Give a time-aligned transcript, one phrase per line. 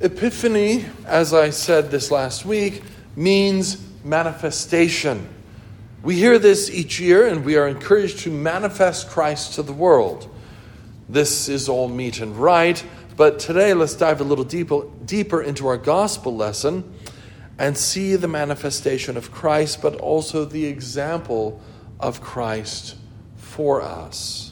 [0.00, 2.82] Epiphany, as I said this last week,
[3.14, 5.28] means manifestation.
[6.02, 10.28] We hear this each year and we are encouraged to manifest Christ to the world.
[11.08, 12.84] This is all meet and right,
[13.16, 16.92] but today let's dive a little deeper, deeper into our gospel lesson
[17.56, 21.60] and see the manifestation of Christ, but also the example
[22.00, 22.96] of Christ
[23.36, 24.50] for us.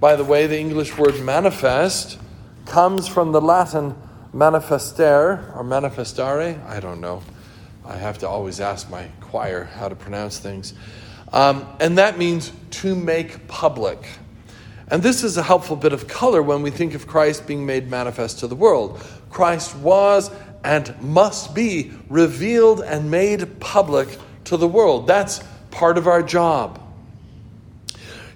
[0.00, 2.18] By the way, the English word manifest
[2.66, 3.94] comes from the Latin
[4.34, 6.64] manifestere or manifestare.
[6.66, 7.22] I don't know.
[7.84, 10.74] I have to always ask my choir how to pronounce things.
[11.32, 14.06] Um, and that means to make public.
[14.88, 17.88] And this is a helpful bit of color when we think of Christ being made
[17.88, 19.04] manifest to the world.
[19.30, 20.30] Christ was
[20.64, 25.06] and must be revealed and made public to the world.
[25.06, 26.78] That's part of our job.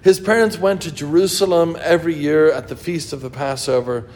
[0.01, 4.09] His parents went to Jerusalem every year at the feast of the Passover,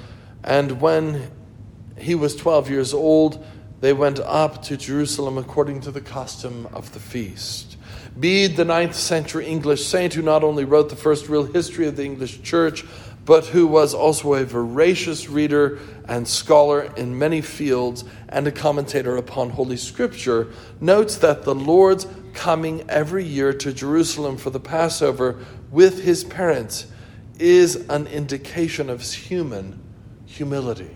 [0.44, 1.32] and when
[2.02, 3.46] he was 12 years old,
[3.82, 7.78] they went up to Jerusalem according to the custom of the feast.
[8.20, 11.96] Bede, the ninth century English saint who not only wrote the first real history of
[11.96, 12.86] the English church,
[13.26, 19.18] but who was also a voracious reader and scholar in many fields and a commentator
[19.18, 20.48] upon Holy Scripture,
[20.80, 26.88] notes that the Lord's coming every year to Jerusalem for the Passover with his parents
[27.40, 29.80] is an indication of his human
[30.26, 30.92] humility.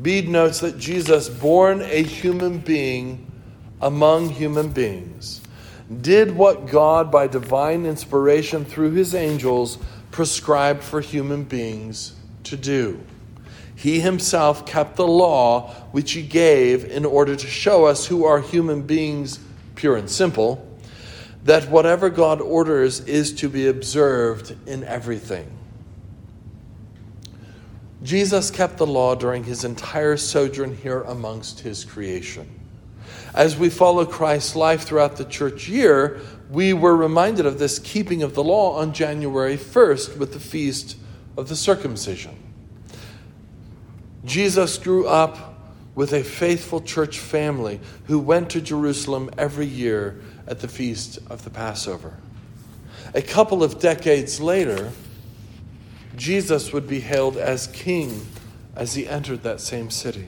[0.00, 3.30] Bede notes that Jesus, born a human being
[3.80, 5.42] among human beings,
[6.00, 9.78] did what God, by divine inspiration through his angels,
[10.10, 13.00] prescribed for human beings to do.
[13.74, 18.40] He himself kept the law which he gave in order to show us who are
[18.40, 19.40] human beings,
[19.74, 20.66] pure and simple,
[21.44, 25.50] that whatever God orders is to be observed in everything.
[28.02, 32.48] Jesus kept the law during his entire sojourn here amongst his creation.
[33.34, 38.22] As we follow Christ's life throughout the church year, we were reminded of this keeping
[38.22, 40.96] of the law on January 1st with the feast
[41.36, 42.36] of the circumcision.
[44.24, 45.58] Jesus grew up
[45.94, 51.44] with a faithful church family who went to Jerusalem every year at the feast of
[51.44, 52.16] the Passover.
[53.14, 54.92] A couple of decades later,
[56.20, 58.26] Jesus would be hailed as king
[58.76, 60.26] as he entered that same city.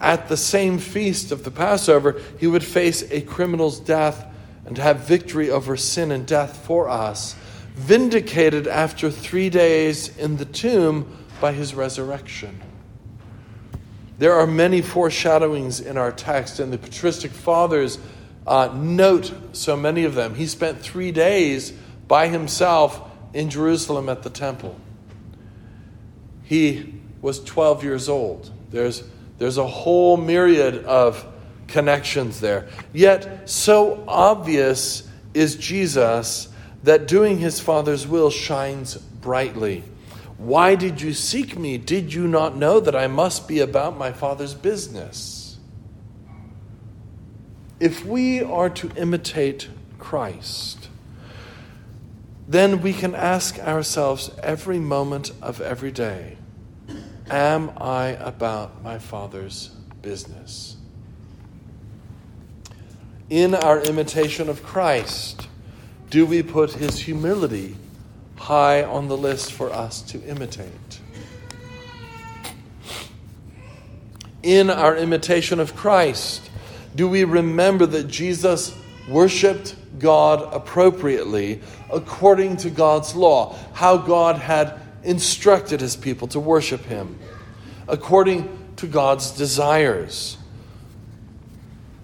[0.00, 4.26] At the same feast of the Passover, he would face a criminal's death
[4.64, 7.34] and have victory over sin and death for us,
[7.74, 12.58] vindicated after three days in the tomb by his resurrection.
[14.16, 17.98] There are many foreshadowings in our text, and the patristic fathers
[18.46, 20.34] uh, note so many of them.
[20.34, 21.72] He spent three days
[22.08, 24.76] by himself in Jerusalem at the temple.
[26.42, 28.50] He was 12 years old.
[28.70, 29.04] There's,
[29.38, 31.26] there's a whole myriad of
[31.68, 32.68] connections there.
[32.92, 36.48] Yet, so obvious is Jesus
[36.82, 39.84] that doing his Father's will shines brightly.
[40.36, 41.78] Why did you seek me?
[41.78, 45.56] Did you not know that I must be about my Father's business?
[47.78, 50.88] If we are to imitate Christ,
[52.46, 56.36] then we can ask ourselves every moment of every day
[57.30, 59.68] Am I about my Father's
[60.02, 60.76] business?
[63.30, 65.48] In our imitation of Christ,
[66.10, 67.76] do we put his humility
[68.36, 71.00] high on the list for us to imitate?
[74.42, 76.50] In our imitation of Christ,
[76.94, 78.76] do we remember that Jesus
[79.08, 86.84] worshiped God appropriately according to God's law, how God had instructed his people to worship
[86.84, 87.18] him,
[87.88, 90.36] according to God's desires.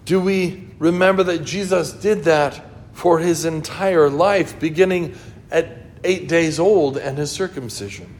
[0.05, 5.15] Do we remember that Jesus did that for his entire life, beginning
[5.51, 5.69] at
[6.03, 8.15] eight days old and his circumcision?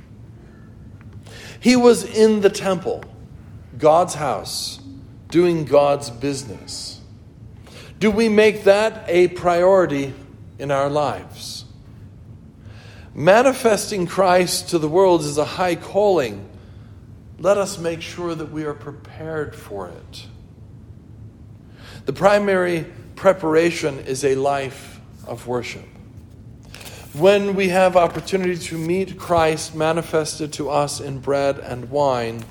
[1.60, 3.04] He was in the temple,
[3.78, 4.80] God's house,
[5.30, 6.99] doing God's business.
[8.00, 10.14] Do we make that a priority
[10.58, 11.66] in our lives?
[13.14, 16.50] Manifesting Christ to the world is a high calling.
[17.40, 20.28] Let us make sure that we are prepared for it.
[22.06, 22.86] The primary
[23.18, 25.86] preparation is a life of worship.
[27.14, 32.46] When we have opportunity to meet Christ manifested to us in bread and wine,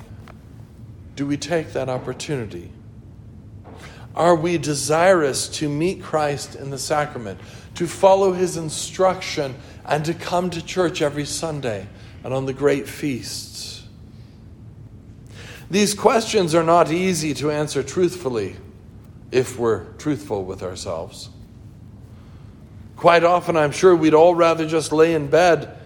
[1.15, 2.71] do we take that opportunity?
[4.15, 7.39] Are we desirous to meet Christ in the sacrament,
[7.75, 11.87] to follow his instruction, and to come to church every Sunday
[12.23, 13.83] and on the great feasts?
[15.69, 18.55] These questions are not easy to answer truthfully
[19.31, 21.29] if we're truthful with ourselves.
[22.95, 25.77] Quite often, I'm sure we'd all rather just lay in bed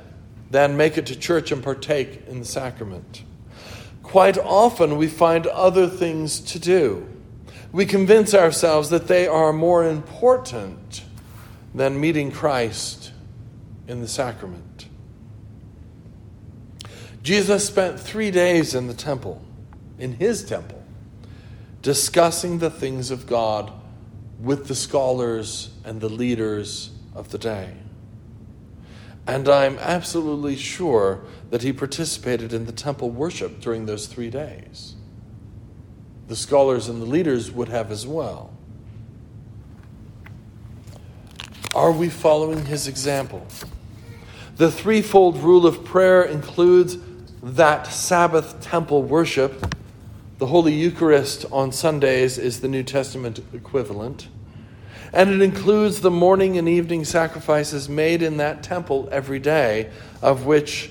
[0.49, 3.23] than make it to church and partake in the sacrament.
[4.01, 7.07] Quite often, we find other things to do.
[7.73, 11.03] We convince ourselves that they are more important
[11.73, 13.11] than meeting Christ
[13.87, 14.87] in the sacrament.
[17.23, 19.41] Jesus spent three days in the temple,
[19.97, 20.83] in his temple,
[21.81, 23.71] discussing the things of God
[24.39, 27.73] with the scholars and the leaders of the day.
[29.25, 34.95] And I'm absolutely sure that he participated in the temple worship during those three days.
[36.27, 38.51] The scholars and the leaders would have as well.
[41.75, 43.45] Are we following his example?
[44.57, 46.97] The threefold rule of prayer includes
[47.41, 49.75] that Sabbath temple worship.
[50.37, 54.27] The Holy Eucharist on Sundays is the New Testament equivalent
[55.13, 59.91] and it includes the morning and evening sacrifices made in that temple every day,
[60.23, 60.89] of which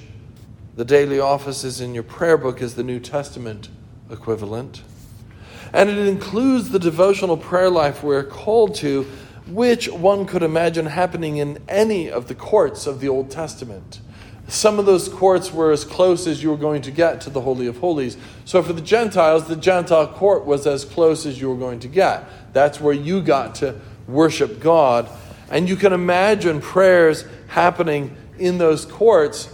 [0.76, 3.68] the daily offices in your prayer book is the New Testament
[4.08, 4.82] equivalent.
[5.72, 9.06] And it includes the devotional prayer life we're called to,
[9.46, 14.00] which one could imagine happening in any of the courts of the Old Testament.
[14.48, 17.40] Some of those courts were as close as you were going to get to the
[17.40, 18.16] Holy of Holies.
[18.44, 21.88] So for the Gentiles, the Gentile court was as close as you were going to
[21.88, 22.24] get.
[22.52, 25.08] That's where you got to worship God.
[25.50, 29.48] And you can imagine prayers happening in those courts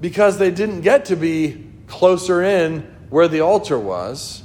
[0.00, 4.42] because they didn't get to be closer in where the altar was.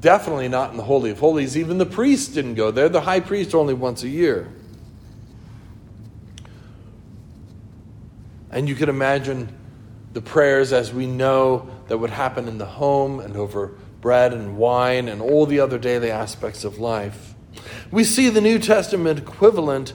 [0.00, 1.56] Definitely not in the Holy of Holies.
[1.56, 2.88] Even the priests didn't go there.
[2.88, 4.48] The high priest only once a year.
[8.50, 9.54] And you can imagine
[10.12, 14.56] the prayers as we know that would happen in the home and over bread and
[14.56, 17.34] wine and all the other daily aspects of life.
[17.90, 19.92] We see the New Testament equivalent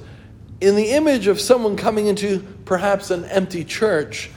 [0.62, 4.30] in the image of someone coming into perhaps an empty church,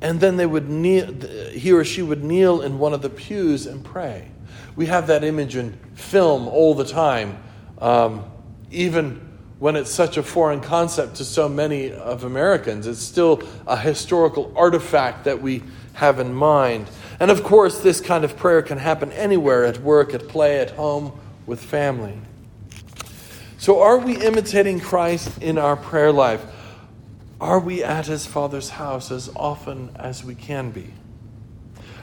[0.00, 1.12] and then they would kneel,
[1.50, 4.28] he or she would kneel in one of the pews and pray.
[4.74, 7.38] We have that image in film all the time,
[7.78, 8.24] um,
[8.70, 9.20] even
[9.58, 12.86] when it's such a foreign concept to so many of Americans.
[12.86, 15.62] It's still a historical artifact that we
[15.94, 16.88] have in mind.
[17.18, 20.72] And of course, this kind of prayer can happen anywhere at work, at play, at
[20.72, 22.18] home, with family.
[23.58, 26.44] So, are we imitating Christ in our prayer life?
[27.40, 30.92] Are we at his Father's house as often as we can be?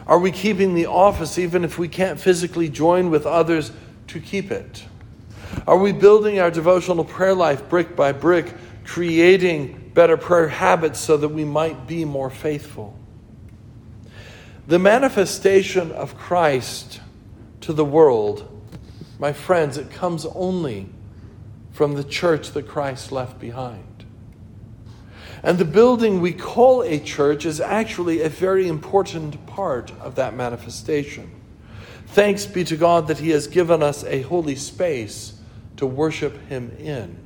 [0.08, 3.72] Are we keeping the office even if we can't physically join with others
[4.08, 4.84] to keep it?
[5.66, 8.54] Are we building our devotional prayer life brick by brick,
[8.84, 12.98] creating better prayer habits so that we might be more faithful?
[14.68, 17.02] The manifestation of Christ
[17.62, 18.50] to the world,
[19.20, 20.90] my friends, it comes only
[21.72, 23.93] from the church that Christ left behind.
[25.44, 30.34] And the building we call a church is actually a very important part of that
[30.34, 31.30] manifestation.
[32.08, 35.34] Thanks be to God that He has given us a holy space
[35.78, 37.18] to worship Him in.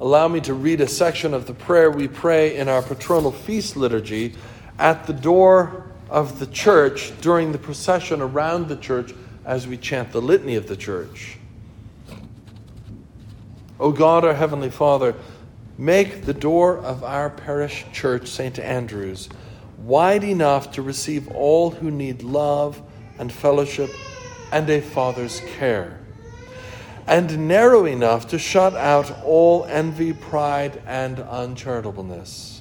[0.00, 3.76] Allow me to read a section of the prayer we pray in our patronal feast
[3.76, 4.34] liturgy
[4.78, 9.12] at the door of the church during the procession around the church
[9.44, 11.38] as we chant the litany of the church.
[13.78, 15.14] O God, our Heavenly Father,
[15.80, 18.58] make the door of our parish church, St.
[18.58, 19.30] Andrew's,
[19.78, 22.82] wide enough to receive all who need love
[23.18, 23.88] and fellowship
[24.52, 25.98] and a father's care,
[27.06, 32.60] and narrow enough to shut out all envy, pride, and uncharitableness.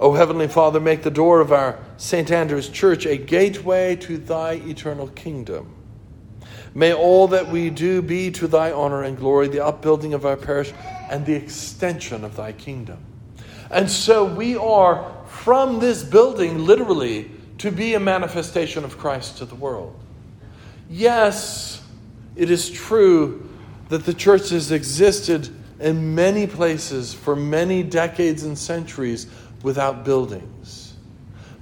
[0.00, 2.32] O Heavenly Father, make the door of our St.
[2.32, 5.72] Andrew's Church a gateway to thy eternal kingdom
[6.74, 10.36] May all that we do be to thy honor and glory, the upbuilding of our
[10.36, 10.72] parish
[11.10, 12.98] and the extension of thy kingdom.
[13.70, 19.44] And so we are from this building, literally, to be a manifestation of Christ to
[19.44, 19.98] the world.
[20.88, 21.82] Yes,
[22.36, 23.48] it is true
[23.88, 25.48] that the church has existed
[25.80, 29.26] in many places for many decades and centuries
[29.62, 30.94] without buildings.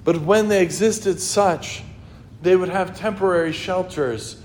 [0.04, 1.82] But when they existed such,
[2.42, 4.40] they would have temporary shelters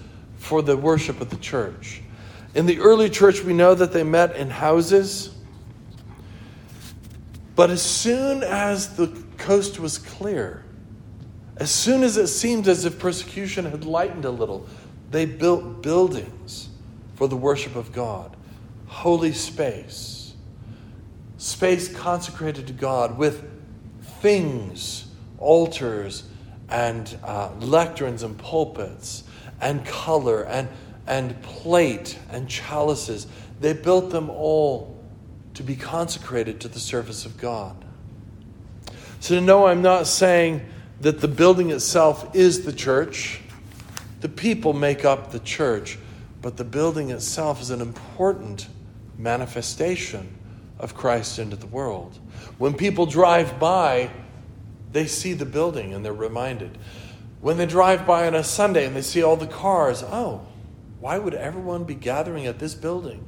[0.46, 2.02] for the worship of the church.
[2.54, 5.34] In the early church, we know that they met in houses.
[7.56, 10.64] But as soon as the coast was clear,
[11.58, 14.68] as soon as it seemed as if persecution had lightened a little,
[15.10, 16.70] they built buildings
[17.16, 18.38] for the worship of God,
[18.86, 20.36] holy space,
[21.38, 23.50] space consecrated to God with
[24.22, 25.08] things,
[25.40, 26.24] altars,
[26.70, 29.24] and uh, lecterns and pulpits
[29.62, 30.68] and color and,
[31.08, 33.28] and plate and chalices.
[33.60, 34.96] They built them all
[35.56, 37.76] to be consecrated to the service of God.
[39.20, 40.62] So, no, I'm not saying
[41.02, 43.42] that the building itself is the church.
[44.22, 45.98] The people make up the church,
[46.42, 48.68] but the building itself is an important
[49.18, 50.36] manifestation
[50.80, 52.18] of Christ into the world.
[52.58, 54.10] When people drive by,
[54.92, 56.78] they see the building and they're reminded.
[57.42, 60.46] When they drive by on a Sunday and they see all the cars, oh,
[61.00, 63.26] why would everyone be gathering at this building?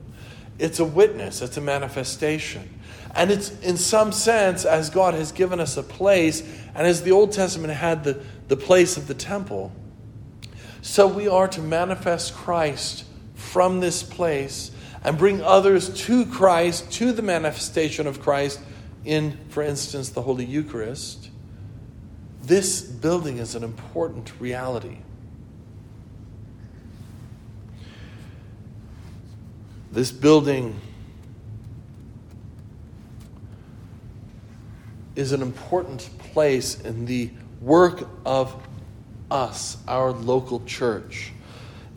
[0.58, 2.80] It's a witness, it's a manifestation.
[3.16, 6.42] And it's in some sense, as God has given us a place,
[6.74, 9.72] and as the Old Testament had the, the place of the temple,
[10.82, 14.72] so we are to manifest Christ from this place
[15.04, 18.60] and bring others to Christ, to the manifestation of Christ
[19.06, 21.27] in, for instance, the Holy Eucharist.
[22.48, 25.00] This building is an important reality.
[29.92, 30.80] This building
[35.18, 38.56] is an important place in the work of
[39.30, 41.34] us, our local church.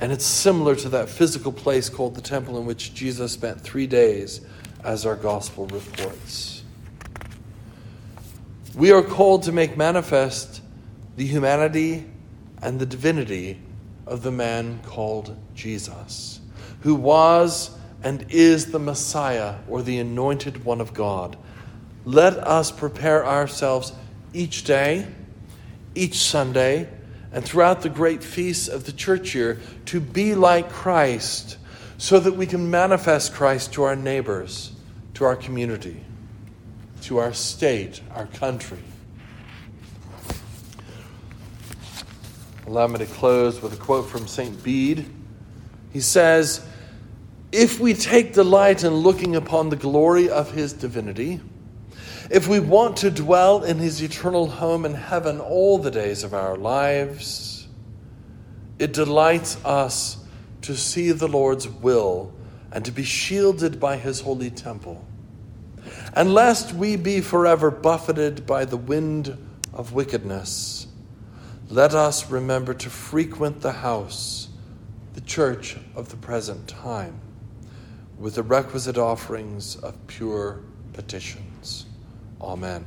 [0.00, 3.87] And it's similar to that physical place called the temple in which Jesus spent three
[3.87, 4.40] days,
[4.83, 6.60] as our gospel reports.
[8.80, 10.62] We are called to make manifest
[11.14, 12.06] the humanity
[12.62, 13.60] and the divinity
[14.06, 16.40] of the man called Jesus,
[16.80, 21.37] who was and is the Messiah or the anointed one of God.
[22.06, 23.92] Let us prepare ourselves
[24.32, 25.06] each day,
[25.94, 26.88] each Sunday,
[27.32, 31.58] and throughout the great feasts of the church year to be like Christ
[31.99, 34.72] so that we can manifest Christ to our neighbors,
[35.12, 36.02] to our community,
[37.02, 38.78] to our state, our country.
[42.66, 44.62] Allow me to close with a quote from St.
[44.62, 45.07] Bede.
[45.92, 46.64] He says,
[47.50, 51.40] If we take delight in looking upon the glory of his divinity,
[52.30, 56.33] if we want to dwell in his eternal home in heaven all the days of
[56.33, 57.66] our lives,
[58.78, 60.19] it delights us
[60.62, 62.33] to see the Lord's will
[62.71, 65.04] and to be shielded by his holy temple.
[66.12, 69.37] And lest we be forever buffeted by the wind
[69.73, 70.87] of wickedness,
[71.69, 74.49] let us remember to frequent the house,
[75.14, 77.21] the church of the present time,
[78.19, 80.61] with the requisite offerings of pure
[80.93, 81.87] petitions.
[82.40, 82.85] Amen.